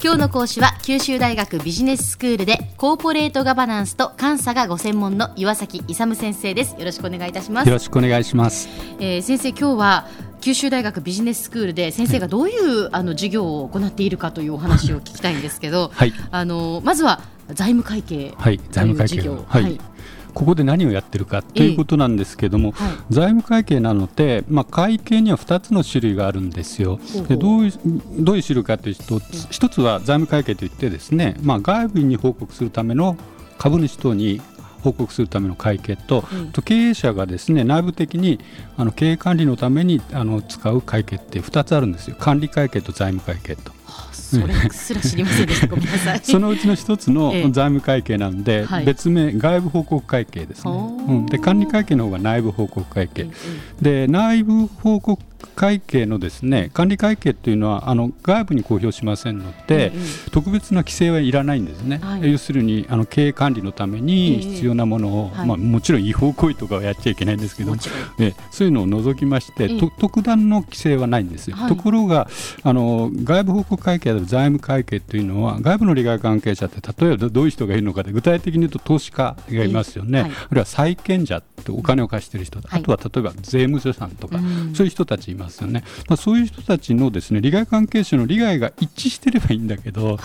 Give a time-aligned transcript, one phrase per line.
[0.00, 6.76] 今日の講師は九州大学ビジネススクールでコーポレートガバナンスと監査がご専門の岩崎勇先生です。
[6.78, 7.68] よろしくお願いいたします。
[7.68, 8.68] よろしくお願いします、
[9.00, 10.06] えー、先生今日は
[10.40, 19.80] 九州大学ビジネススクールで先生がどういうあの授業を行っているかというお話を聞きたいんですけど、はい、あのまずは財務会計はい、財務会計はい、はい
[20.38, 22.84] ここで何をやってるかということなんですけども、ええ。
[22.84, 22.96] はい。
[23.10, 27.00] 財務会計なので、まあ、会計には2つの種類があるんですよ。
[27.26, 27.72] でどういう
[28.20, 29.20] どういう種類かというと、
[29.50, 33.16] 一つは財務会計といってですね、まあ、外部に報告するための
[33.58, 34.40] 株主等に
[34.82, 38.38] 報告するための会計と、うんと経営者がですね内部的に
[38.76, 42.16] あの経営管理のためにあの使う会計って2つあるんですよ。
[42.16, 43.72] 管理会計と財務会計と。
[44.28, 45.66] それすら知りませんでした。
[45.66, 46.20] ごめんなさい。
[46.22, 47.42] そのうちの一つのええ。
[47.44, 48.84] 財務会計なんで、はい。
[48.84, 53.30] 別名外部報告会計ですね、ほううん、で管理会計の方が内部報告会計、え
[53.80, 55.22] で内部報告
[55.54, 59.98] 会計のですね管理会計っていうのはあの外部に公表しませんので、ええ
[60.30, 62.30] 特別な規制はいらないんですね、はい。
[62.30, 64.40] 要するにあの経営管理のためにええ。
[64.40, 65.46] 必要なものを、はい。
[65.46, 68.16] まあ、もちろん違法行為とかはやっちゃいけないんですけどもちろん。
[68.16, 69.78] でそういうのを除きまして、ええ。
[69.78, 71.68] と特段の規制はないんですよ、はい。
[71.68, 72.28] ところが
[72.62, 80.32] あの外部報告会計や財務会計というのは外部の利害関係者って例えばどういう人がいるのかで具体的に言うと投資家がいますよね、ええはい。
[80.32, 82.80] あるいは債権者ってお金を貸している人、はい。
[82.80, 84.74] あとは例えば税務署さんとか、うん。
[84.74, 90.18] そういう人たちいますよね、まあ、そういう人たちのですね利害関係者の利害が一致してればいいんだけど、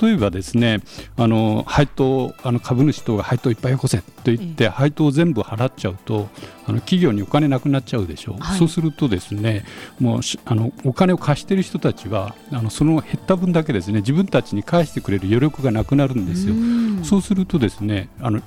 [0.00, 0.80] 例えばですね
[1.16, 6.28] あの配当あの株主等が配当いっぱいよこせと言って、配当を全部払っちゃうと
[6.66, 8.58] あの企業にお金なくなっちゃうでしょう、はい。
[8.58, 9.64] そうするとですね
[9.98, 16.54] もうしあのお金を貸している人たちはあのその減った分だけですね自分たちに返してくれる余力がなくなるんですよ。
[16.54, 17.04] うん。
[17.04, 18.42] そうするとですねあの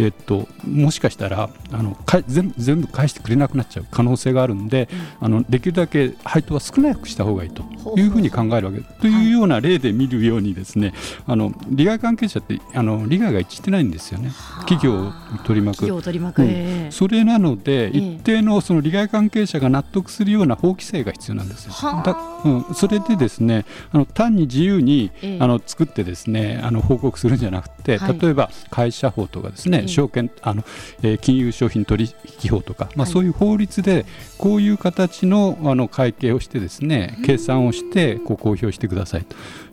[0.00, 4.88] えっともしかしたらあのか全全部返してくれなくなっちゃう可能性があるんで、
[5.20, 7.62] あのできるだけ配当は少なくした方がいいと
[7.98, 8.80] いうふうに考えるわけ。
[8.80, 9.00] です。
[9.00, 10.94] というような例で見るようにですね
[11.26, 14.32] あの利害関係者ってあの利害が一致してないんですよね。
[14.60, 15.12] 企業を
[15.44, 16.02] 取り巻く。
[16.02, 16.48] 取り巻く、うん。
[16.48, 16.90] ええ。
[16.90, 21.72] それなので、え一定のその利害関係者が納得するような法規制が必要なんですよ。
[21.72, 22.02] はあ。
[22.02, 25.38] だうん、それでですねあの単に自由に、ええ。
[25.40, 28.18] あの作ってですねあの報告するんじゃなくて、はい。
[28.18, 30.64] 例えば会社法とかですね、ええ証券あの、
[31.02, 32.08] えー金融商品取
[32.42, 34.06] 引法とか、まあ、はいそういう法律で
[34.38, 39.24] こういう形のあの会計をしてですね計算をしてこう公表してください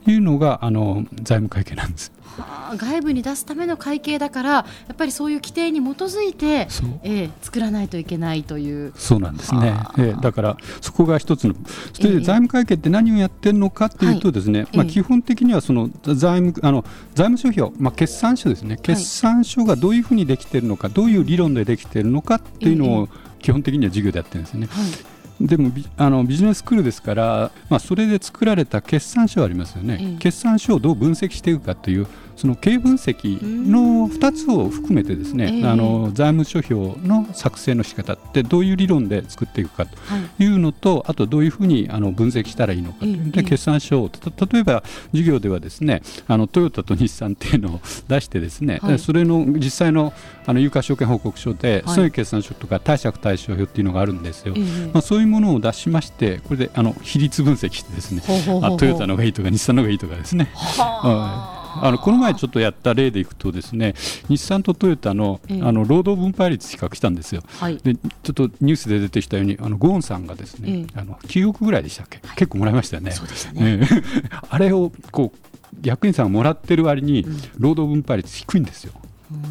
[0.06, 2.12] というのがあの財務会計なんです。
[2.42, 6.68] はあ外部に出すための会計だからやっぱりそういう規定に基づいて、
[7.04, 8.94] ええ作らないといけないという。
[8.96, 9.72] そうなんですね。
[9.72, 11.56] はあ、ええだからそこが一つの、
[11.94, 12.16] それええ。
[12.18, 14.90] で財務会計って何をやってるのかというと、ですね、まあ、ええ。
[14.90, 16.84] 基本的にはその財務あの
[17.16, 23.10] 財務諸表、まあ、決算書ですね、決算書がどういうふうにできているのか、どういう理論でできているのかっていうのえを、
[23.40, 24.68] 基本的には授業でやってるんですね。
[24.68, 25.07] はい
[25.40, 30.18] でもビあのビジネススクールですから、まあ、それで作られた決算書ありますよね、ええ。
[30.18, 35.68] 決算書をどう分析していくかというその経分析の2つを含めてですね、ええ。
[35.68, 40.44] あの財務諸表の作成の仕方ってどういう理論で作っていくかとはい。
[40.44, 49.00] いうのとあとどういうふうにあの分析したらいいのかというええで決算書をた例えば授業ではですねあのトヨタと日産っていうのを出してですね、はい。
[49.00, 50.14] それの実際の
[50.46, 51.96] あの有価証券報告書で、はい。
[51.96, 54.54] そういう決算書とか貸借対照表っていうのがあるんですよ。
[54.56, 54.92] ええ。
[54.94, 58.22] まあ、そういうものを出しましてこれであの比率分析してですね
[58.64, 60.50] あトヨタの方がいいとか日産の方がいいとかですね。
[60.54, 61.92] はあ。
[61.92, 63.94] のこの前ちょっとやった例でいくとですね
[64.30, 65.62] 日産とトヨタのええ。
[65.62, 67.44] あの労働分配率比較したんですよ。
[67.60, 67.78] あはい。
[67.78, 73.12] でちょっとニュースで出てきたようにあのゴーンさんがですね、えあの9億ぐらいでしたっけ、結構もらいましたよね。
[73.12, 74.04] そうでしたね、ええ。
[74.50, 75.48] あれをこう
[75.84, 77.38] 役員さんがもらってる割にうん。
[77.58, 78.94] 労働分配率低いんですよ。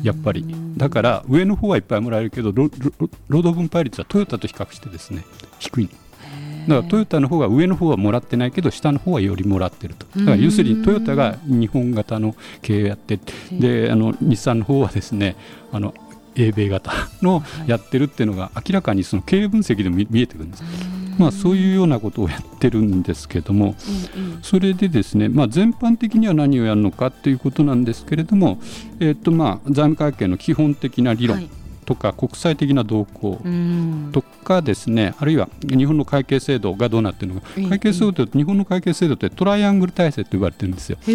[0.02, 0.44] やっぱり。
[0.76, 2.68] だから上の方はいっぱいもらえるけど労
[3.42, 5.24] 働分配率はトヨタと比較してですね
[5.58, 5.88] 低い。
[6.68, 10.06] だからトヨタの方が上の方はもらってないけど下の方はよりもらってると。
[10.18, 13.18] だから要するにトヨタが日本型の経営をやって
[13.52, 15.36] であの日産の方はですね
[15.72, 15.94] あの
[16.34, 16.92] 英米型
[17.22, 20.64] のやってるっていうのが明らかにその経営分析でも見見えてくるんです。
[21.18, 23.74] まあ、そういうようなことをやってるんですけども、
[24.42, 28.58] それでですね、まあ、全般的には何をやるのかということなんですけれども、
[29.00, 31.50] えっとまあ、財務会計の基本的な理論はい。
[31.86, 34.10] とか、国際的な動向うん。
[34.12, 40.98] とかですね、あるいは日本の会計制度がどうなっているのか、ええ会計制度って日本の会計制度ってトライアングル体制と呼ばれてるんですよ。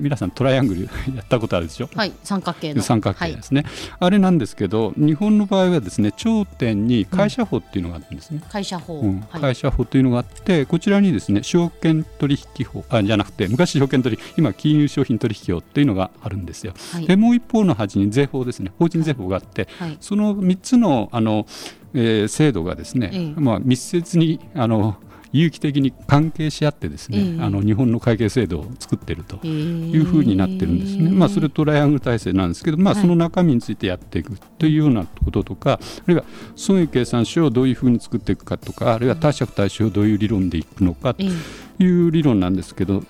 [0.00, 0.82] 皆さんトライアングル
[1.14, 1.88] やったことあるでしょ？
[1.94, 2.82] はい三角形の。
[2.82, 3.64] 三角形ですね、
[3.98, 9.20] あれなんですけど日本の場合はですね頂点に会社法っていうのがあるんですね、はい、会社法、うん。
[9.30, 9.40] はい。
[9.40, 17.06] 会社法というのがあってこちらにですね証券取引法あじゃなくて昔証券取引今金融商品取引法っていうのがあるんですよ、はい。
[17.06, 18.72] でもう一方の端に税法ですね。
[18.78, 19.96] 法人税法があってはい。
[20.00, 21.46] その3つのあの、
[21.94, 23.40] えー制度がですね、ええ。
[23.40, 24.96] まあ、密接にあの
[25.40, 36.24] 有機的に関係し合ってですね、えー、あの日本の会計制度を作っているというふうになってるんですね、えー、まあ、それトライアングル体制なんですけど、まあ、その中身についてやっていくというようなこととか、はい、あるいは
[36.54, 41.22] 損益計算書をどういうふうに作っていくかとかあるいは貸借対照をどういう理論でいくのかと
[41.78, 43.02] いう理論なんですけど、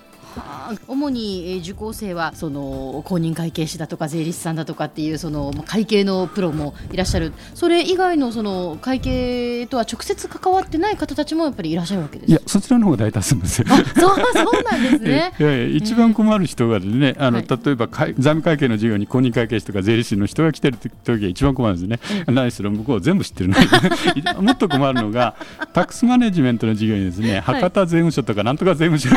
[0.87, 13.61] 主に受講生はその公認会計士だとか税理士さんだとかっていうその会計のプロもいらっしゃるそれ以外のその会計とは直接関わってない方たちもやっぱりいらっしゃるわけですいやそちらの方が大多数です。
[13.61, 13.67] よ。
[13.67, 15.33] そうそうなんですね。
[15.39, 22.25] いやいや一番困る人がね、あの、はい、例えば財務会計の授業に公認会計士とか税理士の人が来てる時が一番困るんですね。
[22.27, 23.55] 何しろ向こう全部知ってるの
[24.41, 25.35] もっと困るのが
[25.73, 29.09] タックスマネジメントの授業にですね、博多税務署とかなんとか税務署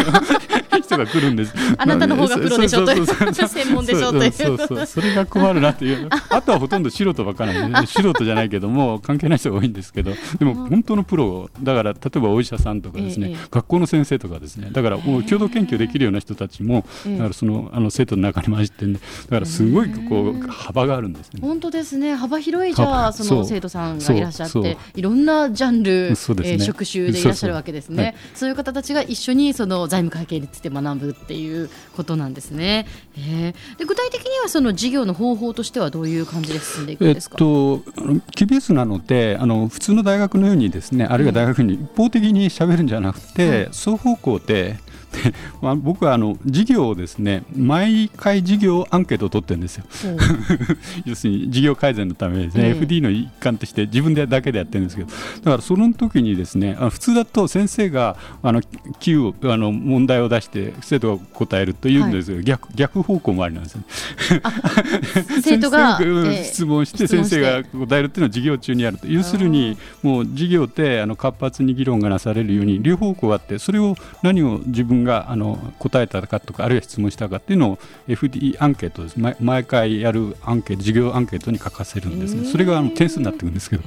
[0.91, 1.55] 人が来るんです。
[1.79, 3.07] あなたの方がプロでしょという。
[3.07, 4.33] 専門でしょという。
[4.33, 6.09] そうそうそれが困るなっていう。
[6.29, 21.41] あとはほとんど素人ばっかなんで、ね、 素人じゃないけども関係ない人が多いんですけどでも本当のプロだから例えばお医者さんとかですね、ええ、学校の先生とかですねだからもう共同研究できるような人たちも、だからそのあの生徒の中に混じってんでだからすごいこう幅があるんですね。
[21.41, 22.15] 本当ですね。
[22.15, 26.11] 幅広いじゃあその生徒さんがいらっしゃっていろんなジャンル、ね。
[26.11, 27.97] えー、職種でいらっしゃるわけですね。
[27.97, 32.87] そう、はい、そういう方たちが一緒にその財務会計について学ぶっていうことなんですね。
[33.17, 37.79] えー、で具体的にはその事業の方法としてはどういう感じで進んでいくんですか、えっと、
[38.37, 44.79] QBS なのであの普通の大学のようにですねあるいは大学に一方的にしゃべるんじゃなくて、双方向で
[45.13, 49.85] で、 まあ、僕はあの事業をですね毎回事業アンケートを取ってるんですよ。
[51.05, 58.61] 要するに事業改善のためですね、FD の一環として自分でだけでやってるんですけどだからその時にですね普通だと先生があの
[59.01, 63.75] Q あの問題を出して生徒が答えるというんですけど、はい、逆逆方向もありなんです。
[63.77, 63.85] ね。
[65.43, 65.99] 生徒が
[66.43, 69.07] 質問して先生が答えるっていうのは授業中にやると。
[69.07, 79.17] 要するにもう授業ってあの活発に議論がなされるように両方向あってそれを何を自分があの答えたかとかあるいは質問したかっていうのを FD アンケートです。
[79.41, 83.83] 毎回やるアンケート授業アンケートに書かせるんですね、それがあの点数になってくるんですけど、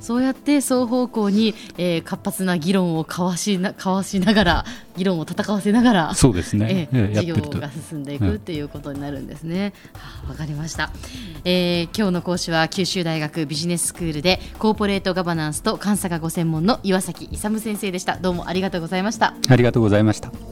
[0.00, 4.64] そうやって双方向に、えー、活発な議論を交わしな交わしながら
[4.96, 9.72] 議論を戦わせながらそうですね、えー、授業が進んでいくっていうことになるんですね。
[9.94, 10.90] わ、はあ、かりました、
[11.44, 18.16] えー、今日の講師は九州大学ビジネススクールでコーポレートガバナンスと監査がご専門の岩崎勇先生でした。
[18.16, 19.34] どうもありがとうございました。
[19.48, 20.51] ありがとうございました